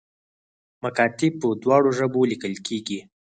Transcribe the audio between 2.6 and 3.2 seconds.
کیږي